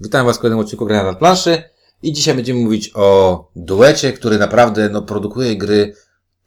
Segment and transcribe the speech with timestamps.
[0.00, 1.62] Witam Was w kolejnym odcinku Grania na planszy
[2.02, 5.94] i dzisiaj będziemy mówić o duecie, który naprawdę no, produkuje gry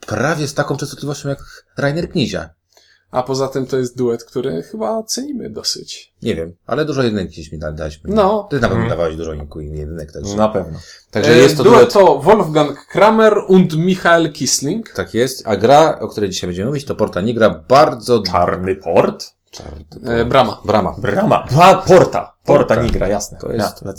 [0.07, 1.39] prawie z taką częstotliwością jak
[1.77, 2.49] Rainer Knizia.
[3.11, 6.13] A poza tym to jest duet, który chyba cenimy dosyć.
[6.21, 7.99] Nie wiem, ale dużo jedynek gdzieś mi da- dałeś.
[8.03, 8.47] No.
[8.49, 8.89] Ty nawet Mhm.
[8.89, 10.79] dawałeś dużo jedynek, także, Na pewno.
[11.11, 11.93] także E, jest to duet duet.
[11.93, 14.89] to Wolfgang Kramer und Michael Kisling.
[14.93, 18.23] Tak jest, a gra, o której dzisiaj będziemy mówić, to Porta Nigra, bardzo...
[18.23, 19.25] Czarny port?
[20.05, 20.61] E, Brama.
[20.65, 20.95] Brama.
[21.01, 21.47] Brama.
[21.59, 21.85] A, porta.
[21.85, 22.83] Porta Porta.
[22.83, 23.37] Nigra, jasne.
[23.41, 23.93] To jest, Ja,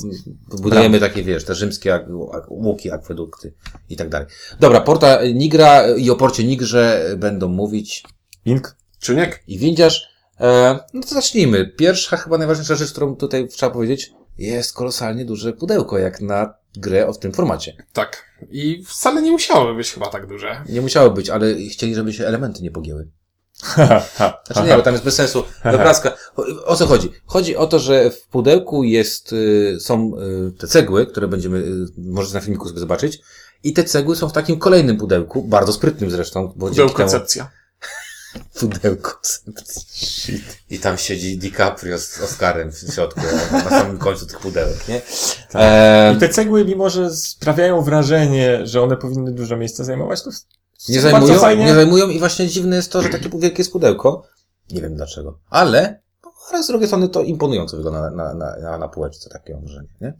[0.62, 2.07] budujemy takie, wiesz, te rzymskie
[2.49, 3.53] łuki, akwedukty
[3.89, 4.27] i tak dalej.
[4.61, 8.05] Dobra, Porta Nigra i o Porcie Nigrze będą mówić
[8.44, 8.77] Ink?
[9.00, 9.43] Czuniek?
[9.46, 10.08] i windziarz.
[10.41, 11.67] E, no to zacznijmy.
[11.67, 17.07] Pierwsza, chyba najważniejsza rzecz, którą tutaj trzeba powiedzieć, jest kolosalnie duże pudełko, jak na grę
[17.07, 17.77] o w tym formacie.
[17.93, 18.25] Tak.
[18.50, 20.64] I wcale nie musiały być chyba tak duże.
[20.69, 23.08] Nie musiało być, ale chcieli, żeby się elementy nie pogięły.
[23.63, 26.13] Ha, ha, Znaczy nie, bo tam jest bez sensu obrazka.
[26.37, 27.13] O, o co chodzi?
[27.27, 30.13] Chodzi o to, że w pudełku jest, y, są
[30.49, 33.20] y, te cegły, które będziemy, y, możecie na filmiku sobie zobaczyć.
[33.62, 37.50] I te cegły są w takim kolejnym pudełku, bardzo sprytnym zresztą, bo temu koncepcja.
[38.61, 39.20] pudełko.
[40.70, 43.20] I tam siedzi DiCaprio z Oscarem w środku,
[43.52, 45.00] na samym końcu tych pudełek, nie?
[45.50, 45.62] Tak.
[45.62, 50.30] Ehm, I te cegły, mimo że sprawiają wrażenie, że one powinny dużo miejsca zajmować, to
[50.89, 51.64] nie zajmują, fajnie.
[51.64, 54.23] nie zajmują i właśnie dziwne jest to, że takie wielkie jest pudełko.
[54.70, 55.39] Nie wiem dlaczego.
[55.50, 56.00] Ale,
[56.50, 59.89] ale z drugiej strony to imponująco wygląda na, na, na, na półeczce, takie mam wrażenie,
[60.01, 60.14] nie?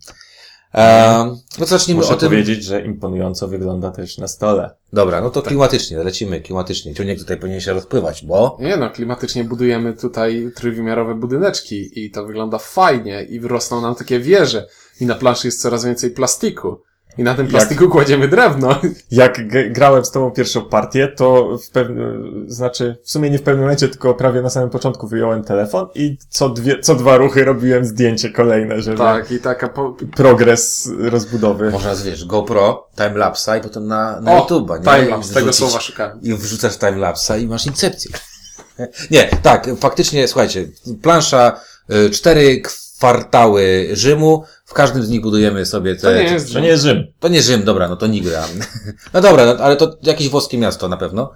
[0.73, 2.29] Ehm, no to zacznijmy Muszę o tym.
[2.29, 4.71] powiedzieć, że imponująco wygląda też na stole.
[4.93, 6.95] Dobra, no to klimatycznie, lecimy klimatycznie.
[6.95, 12.25] Ciuniek tutaj powinien się rozpływać, bo Nie no, klimatycznie budujemy tutaj trójwymiarowe budyneczki i to
[12.27, 14.67] wygląda fajnie i rosną nam takie wieże.
[15.01, 16.83] I na planszy jest coraz więcej plastiku.
[17.19, 18.81] I na tym Jak- plastiku kładziemy drewno.
[19.11, 23.63] Jak grałem z tobą pierwszą partię, to w pewnym, znaczy, w sumie nie w pewnym
[23.65, 27.85] momencie, tylko prawie na samym początku wyjąłem telefon i co dwie, co dwa ruchy robiłem
[27.85, 29.97] zdjęcie kolejne, żeby Tak, i taka po...
[30.17, 31.71] progres rozbudowy.
[31.71, 34.85] można, wiesz, GoPro, timelapsa i potem na, na O, YouTube'a, nie?
[35.01, 36.21] timelapse, I tego słowa szukałem.
[36.23, 38.11] I wrzucasz timelapsa i masz incepcję.
[39.11, 40.69] Nie, tak, faktycznie, słuchajcie,
[41.03, 41.61] plansza,
[42.07, 42.63] y, cztery
[43.01, 46.01] kwartały Rzymu, w każdym z nich budujemy sobie te...
[46.01, 47.07] To nie jest To nie jest Rzym.
[47.21, 48.45] To nie Rzym, dobra, no to Nigra.
[49.15, 51.33] No dobra, no, ale to jakieś włoskie miasto na pewno.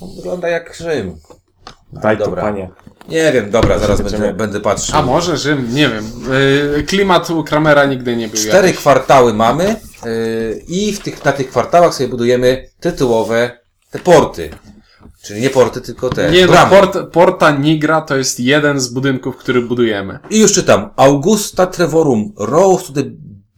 [0.00, 1.16] No, Wygląda jak Rzym.
[1.92, 2.42] Daj to, dobra.
[2.42, 2.70] panie.
[3.08, 4.96] Nie wiem, dobra, zaraz Będziemy- będę, będę patrzył.
[4.96, 6.10] A może Rzym, nie wiem.
[6.76, 8.80] Yy, klimat u Kramera nigdy nie był Cztery jakiś.
[8.80, 13.58] kwartały mamy yy, i w tych, na tych kwartałach sobie budujemy tytułowe
[13.90, 14.50] te porty.
[15.26, 16.70] Czyli nie porty, tylko te Nie no, bramy.
[16.70, 20.18] port, Porta Nigra to jest jeden z budynków, który budujemy.
[20.30, 20.90] I już czytam.
[20.96, 23.02] Augusta Trevorum rose to the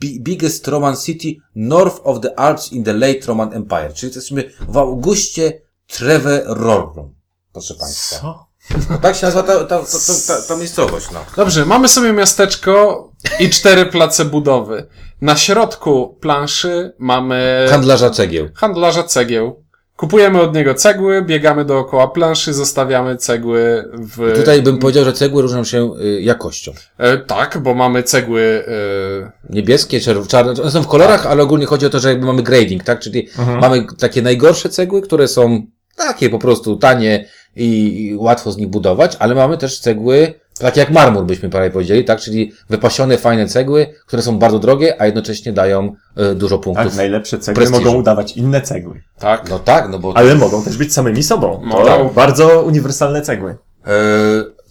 [0.01, 3.95] bi- biggest Roman city north of the Alps in the late Roman Empire.
[3.95, 7.15] Czyli jesteśmy w Augustie Treverorum.
[7.53, 8.17] Proszę Państwa.
[8.21, 8.47] Co?
[8.91, 11.21] No, tak się nazywa ta, ta, ta, ta, ta, ta miejscowość, no.
[11.37, 13.09] Dobrze, mamy sobie miasteczko
[13.41, 14.87] i cztery place budowy.
[15.21, 18.49] Na środku planszy mamy Handlarza cegieł.
[18.55, 19.65] handlarza cegieł.
[19.97, 24.33] Kupujemy od niego cegły, biegamy dookoła planszy, zostawiamy cegły w...
[24.37, 26.73] Tutaj bym powiedział, że cegły różnią się y, jakością.
[26.99, 28.65] E, tak, bo mamy cegły...
[28.69, 32.27] E, Niebieskie, czerw- czarne, one są w kolorach, ale ogólnie chodzi o to, że jakby
[32.27, 33.01] mamy grading, tak?
[33.01, 33.29] Czyli
[33.61, 38.69] mamy takie najgorsze cegły, które są takie po prostu tanie i, i łatwo z nich
[38.69, 42.21] budować, ale mamy też cegły, takie jak marmur byśmy prawie powiedzieli, tak?
[42.21, 45.95] Czyli wypasione, fajne cegły, które są bardzo drogie, a jednocześnie dają
[46.33, 46.87] y, dużo punktów.
[46.87, 47.85] Tak, najlepsze cegły prestiżu.
[47.85, 49.03] mogą udawać inne cegły.
[49.19, 49.51] tak.
[49.51, 51.61] No tak, no bo Ale mogą też być samymi sobą.
[51.61, 52.09] To Mogą.
[52.15, 53.57] bardzo uniwersalne cegły.
[53.87, 53.93] E,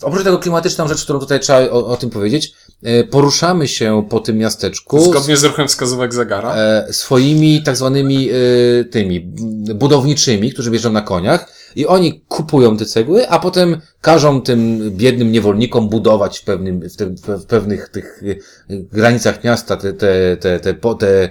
[0.02, 2.54] oprócz tego klimatyczną rzecz, którą tutaj trzeba o, o tym powiedzieć,
[2.84, 6.56] e, poruszamy się po tym miasteczku Zgodnie z ruchem wskazówek zegara.
[6.56, 9.20] e, swoimi tak zwanymi e, tymi
[9.76, 15.32] budowniczymi, którzy bierzą na koniach i oni kupują te cegły, a potem każą tym biednym
[15.32, 17.06] niewolnikom budować w pewnym, w, te,
[17.38, 18.36] w pewnych tych e,
[18.70, 21.30] granicach miasta te, te, te, te, po- te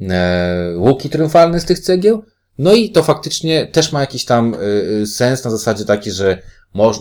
[0.00, 2.22] e, łuki triumfalne z tych cegieł.
[2.58, 4.58] No i to faktycznie też ma jakiś tam e,
[5.02, 6.42] e, sens na zasadzie taki, że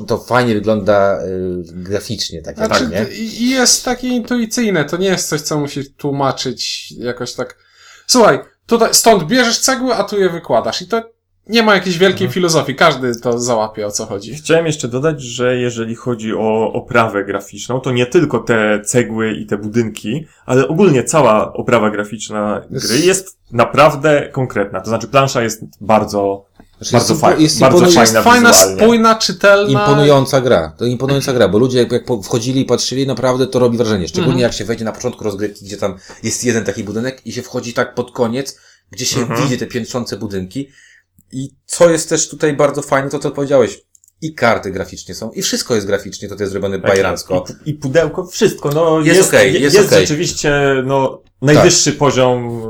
[0.08, 1.20] to fajnie wygląda
[1.66, 3.18] graficznie, tak jak Znaczy, nie?
[3.18, 7.58] i i jest takie intuicyjne, to nie jest coś, co musisz tłumaczyć jakoś tak.
[8.08, 10.82] Słuchaj, tutaj, stąd bierzesz cegły, a tu je wykładasz.
[10.82, 11.15] I to
[11.48, 14.36] nie ma jakiejś wielkiej filozofii, każdy to załapie, o co chodzi.
[14.36, 19.46] Chciałem jeszcze dodać, że jeżeli chodzi o oprawę graficzną, to nie tylko te cegły i
[19.46, 24.82] te budynki, ale ogólnie cała oprawa graficzna gry jest naprawdę konkretna.
[24.82, 26.46] To znaczy plansza jest bardzo,
[26.82, 29.72] Znaczy, bardzo, jest, faj, jest, bardzo fajna Jest fajna, spójna, czytelna.
[29.82, 30.74] Imponująca gra.
[30.78, 34.08] To imponująca gra, bo ludzie jak, jak wchodzili i patrzyli, naprawdę to robi wrażenie.
[34.08, 34.44] Szczególnie Mhm.
[34.44, 37.74] jak się wejdzie na początku rozgrywki, gdzie tam jest jeden taki budynek i się wchodzi
[37.74, 38.60] tak pod koniec,
[38.92, 39.42] gdzie się Mhm.
[39.42, 40.70] widzi te piętrzące budynki.
[41.32, 43.82] I co jest też tutaj bardzo fajne, to co powiedziałeś.
[44.22, 47.46] i karty graficznie są, i wszystko jest graficznie, to jest zrobione Tak, bajerancko.
[47.66, 50.02] I, I pudełko, wszystko, no Jest jest, je- jest jest okej.
[50.02, 50.54] rzeczywiście,
[50.86, 52.62] no, najwyższy poziom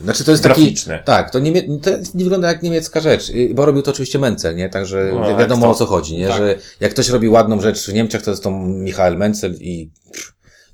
[0.00, 1.02] e, Znaczy to jest taki, graficzny.
[1.04, 4.56] tak, to, niemie, to nie wygląda jak niemiecka rzecz, y, bo robił to oczywiście Mencel,
[4.56, 4.68] nie?
[4.68, 6.28] Także No, jak wiadomo to- o co chodzi, nie?
[6.28, 6.36] tak.
[6.38, 9.90] Że jak ktoś robi ładną rzecz w Niemczech, to jest to Michael Mencel i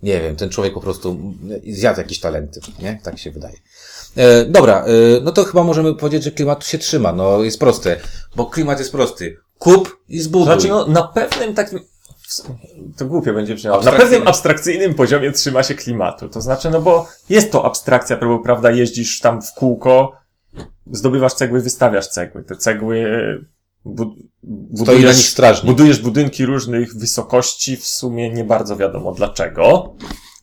[0.02, 1.34] nie wiem, ten człowiek po prostu
[1.68, 3.00] zjadł jakieś talenty, nie?
[3.02, 3.56] Tak się wydaje.
[4.18, 7.96] E, dobra, e, no to chyba możemy powiedzieć, że klimat się trzyma, no jest proste,
[8.36, 9.36] bo klimat jest prosty.
[9.58, 10.44] Kup i zbuduj.
[10.44, 11.80] znaczy, no, na pewnym takim,
[12.96, 16.28] to głupie będzie brzmiało, na pewnym abstrakcyjnym poziomie trzyma się klimatu.
[16.28, 20.12] To znaczy, no bo jest to abstrakcja, prawda, prawda, jeździsz tam w kółko,
[20.92, 22.44] zdobywasz cegły, wystawiasz cegły.
[22.44, 23.04] Te cegły
[23.84, 24.14] bu-
[24.76, 29.94] Stoi na nich budujesz, budujesz budynki różnych wysokości, w sumie nie bardzo wiadomo dlaczego.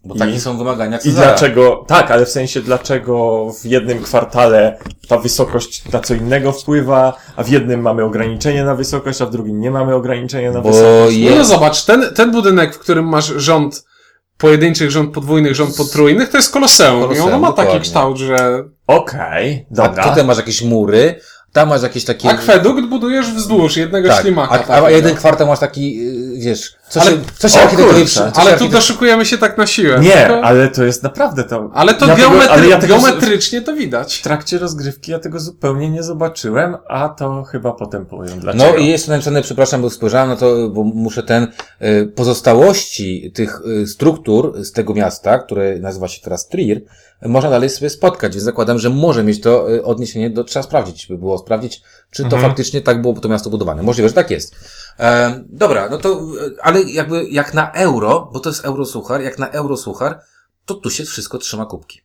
[0.06, 1.28] Bo takie i- są wymagania I Cezara.
[1.28, 4.78] dlaczego, tak, ale w sensie dlaczego w jednym kwartale
[5.10, 9.31] ta wysokość na co innego wpływa, a w jednym mamy ograniczenie na wysokość, a w
[9.31, 11.18] drugim nie mamy ograniczenia na Bo wysokość.
[11.18, 13.86] je- No, no zobacz, ten, ten budynek, w którym masz rząd
[14.38, 17.00] pojedynczych, rząd podwójnych, rząd potrójnych, to jest koloseum.
[17.00, 17.80] I Koloseum, ono ma taki dokładnie.
[17.81, 20.04] kształt, że Okej, A dobra.
[20.10, 21.19] tutaj masz jakieś mury,
[21.54, 22.30] tam masz jakieś takie...
[22.30, 24.63] akwedukt budujesz wzdłuż jednego tak, ślimaka.
[24.68, 28.00] a, a jeden kwartał masz taki, y, wiesz, co Ale- się, co się o architektowi
[28.00, 28.06] kurczę.
[28.22, 30.00] przy- co Ale się tu doszukujemy się tak na siłę.
[30.00, 31.72] Nie, Tylko- ale to jest naprawdę to.
[31.74, 32.54] ale to ja tego- geometry...
[32.54, 34.16] ale ja tego z- geometrycznie to widać.
[34.18, 38.64] W trakcie rozgrywki ja tego zupełnie nie zobaczyłem, a to chyba potem powiem dlaczego.
[38.72, 41.48] No i jest napisane, przepraszam, bo spojrzałem na to, bo muszę ten,
[41.82, 46.82] y, pozostałości tych y, struktur z tego miasta, które nazywa się teraz Trier,
[47.26, 51.08] można dalej sobie spotkać, więc zakładam, że może mieć to y, odniesienie do, trzeba sprawdzić,
[51.08, 52.44] by było sprawdzić, czy to Mhm.
[52.44, 53.84] faktycznie tak było to miasto budowane.
[53.84, 54.56] Możliwe, że tak jest.
[55.00, 56.22] E, dobra, no to,
[56.62, 60.20] ale jakby, jak na euro, bo to jest eurosuchar, jak na eurosuchar,
[60.66, 62.02] to tu się wszystko trzyma kubki.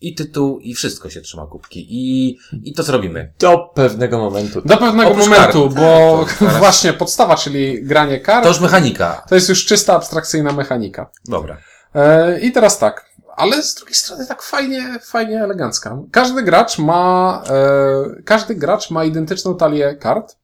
[0.00, 1.86] I tytuł, i wszystko się trzyma kubki.
[1.90, 3.32] I, i to co robimy.
[3.38, 4.62] Do pewnego momentu.
[4.62, 5.74] Do pewnego Oprócz momentu, kart.
[5.74, 9.24] bo Tak, to właśnie podstawa, czyli granie kart, To już mechanika.
[9.28, 11.10] to jest już czysta abstrakcyjna mechanika.
[11.24, 11.56] Dobra.
[11.94, 15.98] E, I teraz tak, ale z drugiej strony tak fajnie, fajnie elegancka.
[16.10, 20.36] Każdy gracz ma, e, każdy gracz ma identyczną talię kart,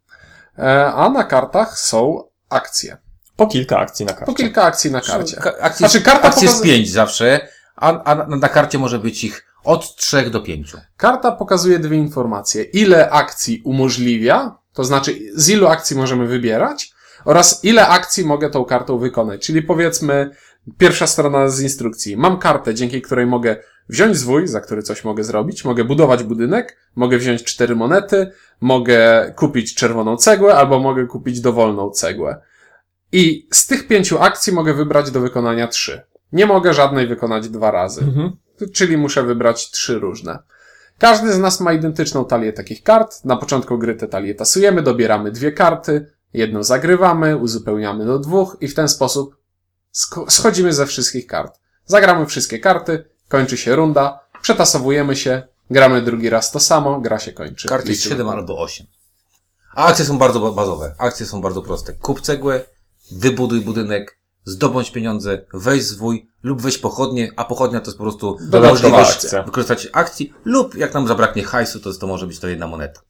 [0.95, 2.97] a na kartach są akcje.
[3.37, 4.27] Po kilka akcji na karcie.
[4.27, 5.37] Po kilka akcji na karcie.
[5.37, 9.25] Ka- akcji, Znaczy, karta akcji jest pięć zawsze, a, a na, na karcie może być
[9.25, 10.79] ich od trzech do pięciu.
[10.97, 12.63] Karta pokazuje dwie informacje.
[12.63, 16.93] Ile akcji umożliwia, to znaczy z ilu akcji możemy wybierać
[17.25, 19.47] oraz ile akcji mogę tą kartą wykonać.
[19.47, 20.31] Czyli powiedzmy,
[20.79, 22.17] pierwsza strona z instrukcji.
[22.17, 23.57] Mam kartę, dzięki której mogę
[23.89, 28.31] wziąć zwój, za który coś mogę zrobić, mogę budować budynek, mogę wziąć cztery monety,
[28.61, 32.41] mogę kupić czerwoną cegłę albo mogę kupić dowolną cegłę.
[33.13, 36.03] I z tych pięciu akcji mogę wybrać do wykonania trzy.
[36.33, 38.33] Nie mogę żadnej wykonać dwa razy Mhm.
[38.73, 40.39] czyli muszę wybrać trzy różne.
[40.99, 43.25] Każdy z nas ma identyczną talię takich kart.
[43.25, 48.69] Na początku gry te talie tasujemy, dobieramy dwie karty, jedną zagrywamy, uzupełniamy do dwóch i
[48.69, 49.37] w ten sposób
[50.29, 51.61] schodzimy ze wszystkich kart.
[51.85, 57.33] Zagramy wszystkie karty, kończy się runda, przetasowujemy się, gramy drugi raz to samo, gra się
[57.33, 57.69] kończy.
[57.69, 58.15] Karty jest Liczymy.
[58.21, 58.87] 7 albo 8.
[59.75, 60.95] A akcje są bardzo ba- bazowe.
[60.99, 61.93] Akcje są bardzo proste.
[61.93, 62.65] Kup cegłę,
[63.13, 68.37] wybuduj budynek, zdobądź pieniądze, weź zwój lub weź pochodnie, a pochodnia to jest po prostu
[68.41, 69.43] Dodatkowa możliwość akcja.
[69.43, 73.01] wykorzystać akcji lub jak nam zabraknie hajsu, to, to może być to jedna moneta.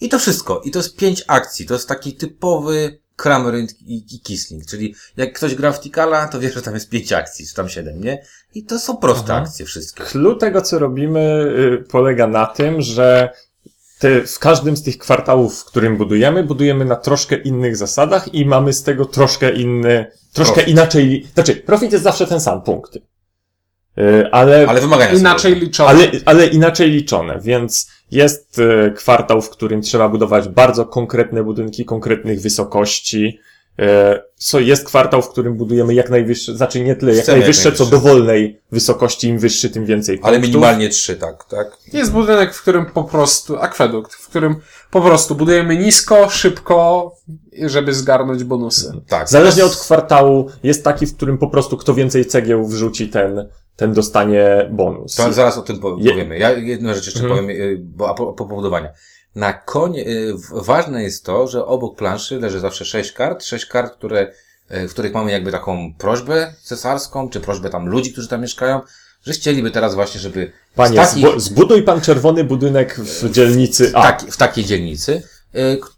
[0.00, 0.60] I to wszystko.
[0.64, 1.66] I to jest pięć akcji.
[1.66, 4.66] To jest taki typowy Kramer i, i Kisling.
[4.66, 7.68] Czyli jak ktoś gra w Tikala, to wie, że tam jest pięć akcji, czy tam
[7.68, 8.22] siedem, nie?
[8.54, 9.42] I to są proste Aha.
[9.42, 10.04] akcje wszystkie.
[10.04, 11.20] Clue tego, co robimy,
[11.80, 13.30] y, polega na tym, że
[13.98, 18.46] te, w każdym z tych kwartałów, w którym budujemy, budujemy na troszkę innych zasadach i
[18.46, 20.72] mamy z tego troszkę inny, troszkę Profit.
[20.72, 23.00] inaczej, znaczy, profit jest zawsze ten sam, punkty.
[23.98, 25.90] Y, Ale, Ale wymagania Inaczej liczone.
[25.90, 31.84] ale, ale inaczej liczone, więc jest y, kwartał, w którym trzeba budować bardzo konkretne budynki,
[31.84, 33.38] konkretnych wysokości.
[34.36, 38.60] Co jest kwartał, w którym budujemy jak najwyższe, znaczy nie tyle jak najwyższe, co dowolnej
[38.72, 40.54] wysokości, im wyższy, tym więcej Ale punktów.
[40.54, 41.66] minimalnie trzy, tak, tak?
[41.92, 44.56] Jest budynek, w którym po prostu, akwedukt, w którym
[44.90, 47.12] po prostu budujemy nisko, szybko,
[47.66, 48.92] żeby zgarnąć bonusy.
[49.08, 49.28] Tak.
[49.28, 53.92] Zależnie od kwartału jest taki, w którym po prostu kto więcej cegieł wrzuci, ten, ten
[53.92, 55.14] dostanie bonus.
[55.14, 56.38] To zaraz o tym powiemy.
[56.38, 57.36] Ja jedną rzecz jeszcze Mhm.
[57.40, 58.88] powiem, y, bo a po, po budowania.
[59.34, 63.66] Na konie, y, w- ważne jest to, że obok planszy leży zawsze sześć kart, sześć
[63.66, 64.32] kart, które,
[64.70, 68.80] y, w których mamy jakby taką prośbę cesarską, czy prośbę tam ludzi, którzy tam mieszkają,
[69.26, 74.02] że chcieliby teraz właśnie, żeby Panie, takich, zbu- zbuduj pan czerwony budynek w dzielnicy A.
[74.02, 75.22] taki, w takiej dzielnicy,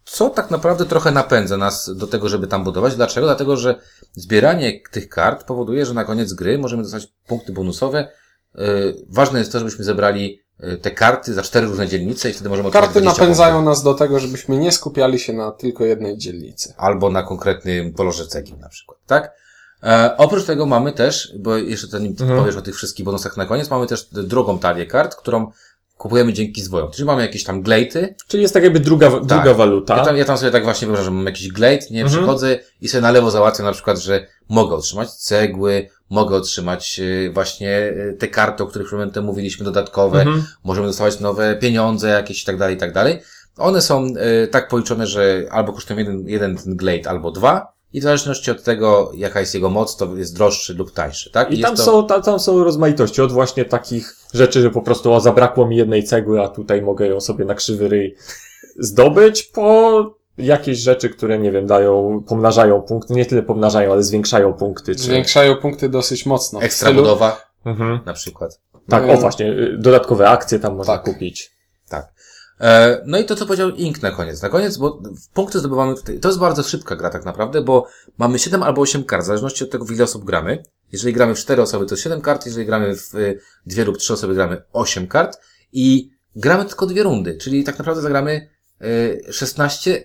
[0.05, 2.97] co tak naprawdę trochę napędza nas do tego, żeby tam budować.
[2.97, 3.27] Dlaczego?
[3.27, 3.75] Dlatego, że
[4.13, 8.09] zbieranie tych kart powoduje, że na koniec gry możemy dostać punkty bonusowe.
[8.59, 8.61] Y,
[9.09, 12.71] Ważne jest to, żebyśmy zebrali y, te karty za cztery różne dzielnice i wtedy możemy
[12.71, 13.69] Karty 20 napędzają punktów.
[13.71, 16.75] nas do tego, żebyśmy nie skupiali się na tylko jednej dzielnicy.
[16.77, 19.33] Albo na konkretnym kolorze cegieł na przykład, tak?
[19.83, 22.41] E, oprócz tego mamy też, bo jeszcze zanim Mhm.
[22.41, 25.51] powiesz o tych wszystkich bonusach na koniec, mamy też drugą talię kart, którą
[25.97, 26.91] kupujemy dzięki zwojom.
[26.91, 29.97] Czyli mamy jakieś tam glejty, Czyli jest tak jakby druga, druga waluta.
[29.97, 32.19] Ja tam, ja tam sobie tak właśnie wyobrażam, że mam jakiś glejt, nie, Mhm.
[32.19, 37.31] przychodzę i sobie na lewo załatwiam na przykład, że mogę otrzymać cegły, mogę otrzymać y,
[37.35, 40.45] właśnie y, te karty, o których momentem mówiliśmy, dodatkowe, Mhm.
[40.65, 43.19] możemy dostawać nowe pieniądze jakieś i tak dalej, i tak dalej.
[43.59, 44.07] One są
[44.45, 48.51] y, tak policzone, że albo kosztują jeden, jeden ten glejt, albo dwa i w zależności
[48.51, 51.51] od tego, jaka jest jego moc, to jest droższy lub tańszy, tak?
[51.51, 51.83] I jest tam, to...
[51.83, 55.77] są, ta, tam są rozmaitości, od właśnie takich rzeczy, że po prostu o, zabrakło mi
[55.77, 58.15] jednej cegły, a tutaj mogę ją sobie na krzywy ryj
[58.79, 59.93] zdobyć, po
[60.39, 64.95] jakieś rzeczy, które, nie wiem, dają, pomnażają punkty, nie tyle pomnażają, ale zwiększają punkty.
[64.97, 65.03] Czy...
[65.03, 66.61] Zwiększają punkty dosyć mocno.
[66.63, 67.99] Ekstra budowa Mhm.
[68.07, 68.61] na przykład.
[68.89, 71.05] Tak, No o i- właśnie, y, dodatkowe akcje tam można Tak.
[71.05, 71.56] kupić.
[72.61, 74.43] E, No i to, co powiedział Ink na koniec.
[74.43, 75.03] Na koniec, bo
[75.35, 76.19] punkty zdobywamy tutaj.
[76.21, 77.87] To jest bardzo szybka gra tak naprawdę, bo
[78.19, 80.63] mamy 7 albo 8 kart, w zależności od tego, w ile osób gramy.
[80.93, 83.13] Jeżeli gramy w 4 osoby, to 7 kart, jeżeli gramy w
[83.67, 85.39] 2 lub 3 osoby, gramy 8 kart
[85.73, 88.49] i gramy tylko dwie rundy, czyli tak naprawdę zagramy
[89.29, 90.05] e, 16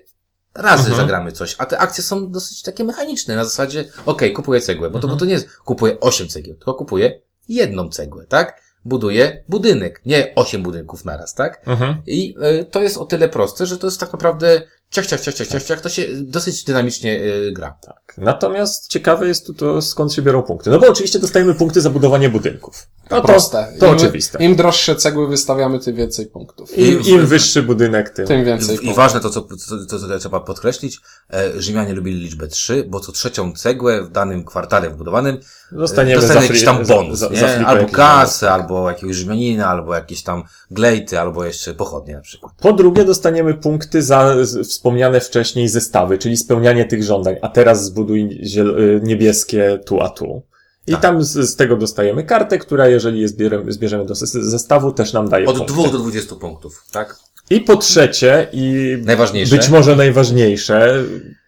[0.55, 0.97] razy Mhm.
[0.97, 4.99] zagramy coś, a te akcje są dosyć takie mechaniczne, na zasadzie, okej, kupuję cegłę, bo
[4.99, 8.61] to, bo to nie jest kupuję 8 cegieł, tylko kupuję jedną cegłę, tak?
[8.85, 11.61] Buduję budynek, nie 8 budynków naraz, tak?
[11.67, 12.01] Mhm.
[12.07, 14.61] I y, to jest o tyle proste, że to jest tak naprawdę
[14.91, 17.77] ciach, ciach, ciach, ciach, ciach, ciach to się dosyć dynamicznie y, gra.
[18.17, 20.69] Natomiast ciekawe jest tu to, skąd się biorą punkty.
[20.69, 22.87] No bo oczywiście dostajemy punkty za budowanie budynków.
[23.11, 23.73] No to, Proste.
[23.79, 24.43] to Im, oczywiste.
[24.43, 26.77] Im droższe cegły wystawiamy, tym więcej punktów.
[26.77, 28.27] Im, im wyższy budynek, tym.
[28.27, 28.95] Tym więcej I, I punktów.
[28.97, 29.41] ważne to, co,
[29.87, 30.99] co, co trzeba podkreślić,
[31.33, 35.37] e, Rzymianie lubili liczbę 3, bo co trzecią cegłę w danym kwartale wbudowanym
[35.71, 38.61] Dostaniemy dostaniemy za jakiś tam bonus, za- za- za albo kasę, bonus.
[38.61, 42.53] albo jakiegoś Rzymianina, albo jakieś tam glejty, albo jeszcze pochodnie na przykład.
[42.59, 47.85] Po drugie dostaniemy punkty za z- wspomniane wcześniej zestawy, czyli spełnianie tych żądań, a teraz
[47.85, 48.21] zbuduj
[48.57, 50.41] y, niebieskie tu a tu.
[50.87, 51.01] I Tak.
[51.01, 55.13] tam z, z tego dostajemy kartę, która jeżeli je zbierzemy, zbierzemy do zes- zestawu, też
[55.13, 55.73] nam daje Od punkty.
[55.73, 57.15] 2 do 20 punktów, tak?
[57.49, 59.55] I po trzecie, i Najważniejsze.
[59.55, 61.03] być może najważniejsze,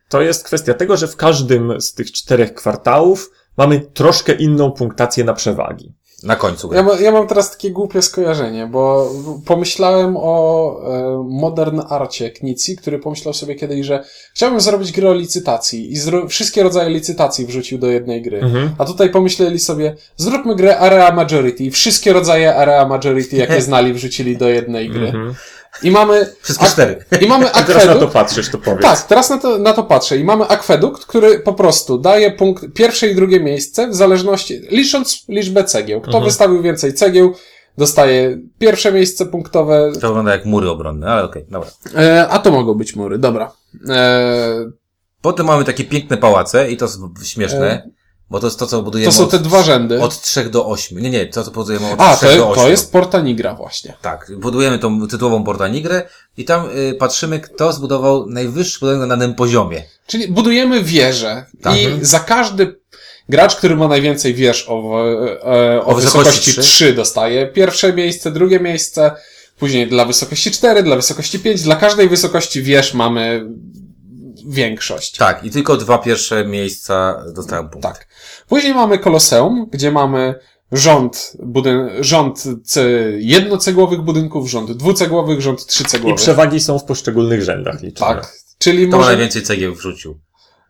[0.10, 5.24] to jest kwestia tego, że w każdym z tych czterech kwartałów mamy troszkę inną punktację
[5.24, 5.94] na przewagi.
[6.24, 6.78] Na końcu gry.
[6.78, 9.12] Ja, ma, ja mam teraz takie głupie skojarzenie, bo
[9.46, 14.04] pomyślałem o e, Modern Arcie Knici, który pomyślał sobie kiedyś, że
[14.34, 18.40] chciałbym zrobić grę o licytacji i zro- wszystkie rodzaje licytacji wrzucił do jednej gry.
[18.42, 18.76] Mhm.
[18.78, 23.94] A tutaj pomyśleli sobie, zróbmy grę Area Majority i wszystkie rodzaje Area Majority, jakie znali,
[23.94, 25.06] wrzucili do jednej gry.
[25.08, 25.34] Mhm.
[25.84, 26.34] I mamy...
[26.42, 27.06] Wszystkie cztery.
[27.22, 28.14] I mamy I teraz na to akwedukt.
[28.14, 28.82] patrzysz, to powiedz.
[28.82, 30.18] Tak, teraz na to, na to patrzę.
[30.18, 35.24] I mamy akwedukt, który po prostu daje punkt pierwsze i drugie miejsce w zależności, licząc
[35.30, 36.02] liczbę cegieł.
[36.02, 36.24] Kto Mhm.
[36.26, 37.34] wystawił więcej cegieł,
[37.78, 41.70] dostaje pierwsze miejsce punktowe, To wygląda jak mury obronne, ale okej, dobra.
[41.96, 43.52] e, a to mogą być mury, dobra.
[43.90, 44.72] E,
[45.22, 47.90] Potem mamy takie piękne pałace i to jest śmieszne, E,
[48.34, 50.02] bo to jest to, co budujemy to są od, te dwa rzędy.
[50.02, 51.00] od 3 do 8.
[51.00, 52.64] Nie, nie, to co budujemy od A, 3 do to, 8.
[52.64, 53.94] to jest Porta Nigra właśnie.
[54.02, 56.02] Tak, budujemy tą tytułową Porta Nigrę
[56.38, 59.84] i tam y, patrzymy, kto zbudował najwyższy budynek na danym poziomie.
[60.08, 61.78] Czyli budujemy wieżę Tak.
[61.78, 62.80] i za każdy
[63.30, 66.62] gracz, który ma najwięcej wież o, e, o, O wysokości wysokości trzy.
[66.62, 69.12] 3 dostaje pierwsze miejsce, drugie miejsce,
[69.60, 73.46] później dla wysokości 4, dla wysokości 5, dla każdej wysokości wież mamy
[74.48, 75.18] większość.
[75.18, 77.88] Tak, i tylko dwa pierwsze miejsca dostają punkt.
[77.88, 78.08] Tak.
[78.48, 80.36] Później mamy Koloseum, gdzie mamy
[80.72, 82.82] rząd, budyn- rząd ce-
[83.18, 86.18] jednocegłowych budynków, rząd dwucegłowych, rząd I trzycegłowych.
[86.18, 88.16] przewagi są w poszczególnych rzędach liczone.
[88.16, 88.34] Tak.
[88.58, 89.10] Czyli Kto ma może...
[89.10, 90.20] najwięcej cegieł wrzucił?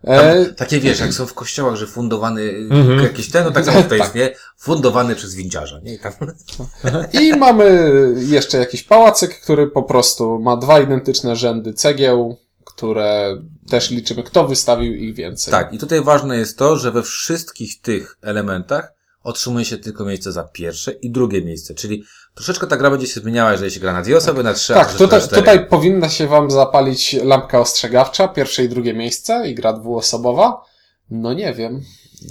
[0.05, 2.99] Tam, E, takie wiesz, jak są w kościołach, że fundowany Mhm.
[2.99, 4.15] jakiś ten, no tak samo tutaj Tak.
[4.15, 4.35] jest, nie?
[4.57, 5.93] Fundowany przez windziarza, nie?
[5.93, 6.13] I tam,
[7.21, 12.37] I mamy jeszcze jakiś pałacyk, który po prostu ma dwa identyczne rzędy cegieł,
[12.83, 13.37] które
[13.69, 15.51] też liczymy, kto wystawił ich więcej.
[15.51, 20.31] tak, i tutaj ważne jest to, że we wszystkich tych elementach otrzymuje się tylko miejsce
[20.31, 22.03] za pierwsze i drugie miejsce, czyli
[22.35, 24.93] troszeczkę ta gra będzie się zmieniała, jeżeli się gra na dwie osoby, na trzy, Tak,
[24.93, 30.61] tutaj, tutaj powinna się wam zapalić lampka ostrzegawcza, pierwsze i drugie miejsce i gra dwuosobowa.
[31.11, 31.81] No nie wiem.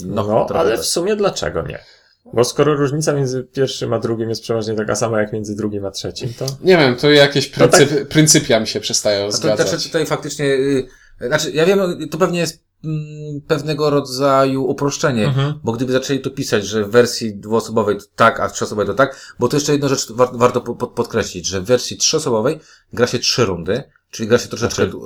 [0.06, 0.80] No, trochę ale tak.
[0.80, 1.84] w sumie dlaczego nie?
[2.34, 5.90] Bo skoro różnica między pierwszym a drugim jest przeważnie taka sama jak między drugim a
[5.90, 6.46] trzecim, to...
[6.60, 7.70] Nie wiem, tu jakieś No tak.
[7.70, 9.68] pryncyp, pryncypia mi się przestają A to, zgadzać.
[9.68, 10.86] znaczy, tutaj faktycznie, y,
[11.26, 11.78] znaczy, ja wiem,
[12.10, 15.54] to pewnie jest mm, pewnego rodzaju uproszczenie, Mhm.
[15.64, 18.94] bo gdyby zaczęli to pisać, że w wersji dwuosobowej to tak, a w trzyosobowej to
[18.94, 22.58] tak, bo to jeszcze jedną rzecz war, warto po, pod, podkreślić, że w wersji trzyosobowej
[22.92, 24.98] gra się trzy rundy, czyli gra się troszeczkę Znaczy,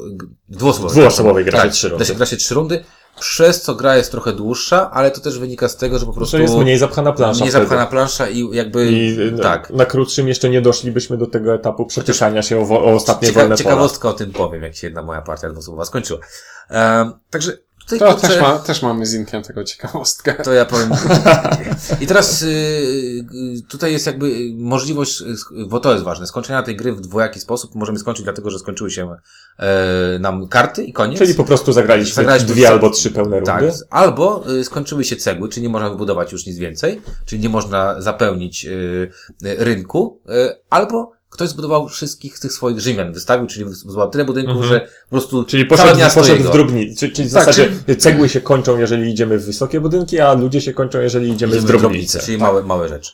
[0.49, 0.97] dwuosobowej.
[0.97, 2.05] dwuosobowej gra się tak, trzy rundy.
[2.05, 2.85] Gra się, gra się trzy rundy,
[3.21, 6.37] przez co gra jest trochę dłuższa, ale to też wynika z tego, że po prostu
[6.37, 7.39] To jest mniej zapchana plansza.
[7.41, 7.65] mniej wtedy.
[7.67, 9.71] zapchana plansza i jakby I no, tak.
[9.71, 13.57] na krótszym jeszcze nie doszlibyśmy do tego etapu przepychania się o, o ostatnie Cieka- wolne
[13.57, 16.21] ciekawostka o tym powiem, jak się jedna moja partia dwusłowa skończyła.
[16.71, 17.53] Um, także
[17.89, 20.35] tutaj To też, ma, też mamy z Inkiem tego ciekawostkę.
[20.35, 20.91] To ja powiem.
[22.01, 26.77] I teraz y, y, tutaj jest jakby możliwość, y, bo to jest ważne, skończenia tej
[26.77, 27.75] gry w dwojaki sposób.
[27.75, 29.17] Możemy skończyć dlatego, że skończyły się
[29.59, 31.19] e, nam karty i koniec.
[31.19, 33.63] Czyli po prostu zagraliśmy, Zagraliśmy dwie albo trzy pełne tak.
[33.63, 33.79] rundy.
[33.91, 38.01] Albo y, skończyły się cegły, czyli nie można wybudować już nic więcej, czyli nie można
[38.01, 38.67] zapełnić
[39.43, 40.21] rynku,
[40.71, 44.73] albo ktoś zbudował wszystkich tych swoich Rzymian, wystawił, czyli zbudował tyle budynków, Mhm.
[44.73, 46.97] że po prostu Czyli poszedł, poszedł w drobni.
[46.97, 50.61] Czyli, czyli w Tak, zasadzie cegły się kończą, jeżeli idziemy w wysokie budynki, a ludzie
[50.61, 52.19] się kończą, jeżeli idziemy, Idziemy w drobnice.
[52.21, 53.13] czyli małe, małe rzeczy.